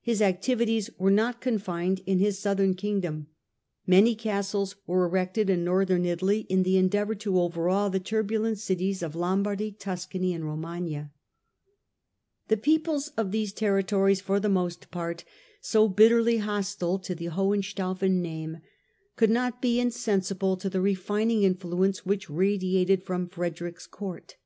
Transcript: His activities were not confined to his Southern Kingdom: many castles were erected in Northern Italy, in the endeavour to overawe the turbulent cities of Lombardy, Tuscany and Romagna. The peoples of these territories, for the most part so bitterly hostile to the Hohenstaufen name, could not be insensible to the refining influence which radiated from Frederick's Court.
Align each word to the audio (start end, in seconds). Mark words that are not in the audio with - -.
His 0.00 0.22
activities 0.22 0.88
were 0.96 1.10
not 1.10 1.42
confined 1.42 1.98
to 2.06 2.14
his 2.16 2.38
Southern 2.38 2.72
Kingdom: 2.72 3.26
many 3.86 4.14
castles 4.14 4.76
were 4.86 5.04
erected 5.04 5.50
in 5.50 5.64
Northern 5.66 6.06
Italy, 6.06 6.46
in 6.48 6.62
the 6.62 6.78
endeavour 6.78 7.14
to 7.16 7.38
overawe 7.38 7.90
the 7.90 8.00
turbulent 8.00 8.56
cities 8.58 9.02
of 9.02 9.14
Lombardy, 9.14 9.70
Tuscany 9.72 10.32
and 10.32 10.46
Romagna. 10.46 11.12
The 12.48 12.56
peoples 12.56 13.08
of 13.18 13.32
these 13.32 13.52
territories, 13.52 14.22
for 14.22 14.40
the 14.40 14.48
most 14.48 14.90
part 14.90 15.24
so 15.60 15.88
bitterly 15.90 16.38
hostile 16.38 16.98
to 17.00 17.14
the 17.14 17.26
Hohenstaufen 17.28 18.22
name, 18.22 18.62
could 19.14 19.28
not 19.28 19.60
be 19.60 19.78
insensible 19.78 20.56
to 20.56 20.70
the 20.70 20.80
refining 20.80 21.42
influence 21.42 22.06
which 22.06 22.30
radiated 22.30 23.02
from 23.02 23.28
Frederick's 23.28 23.86
Court. 23.86 24.36